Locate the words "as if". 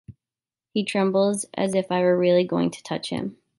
1.53-1.91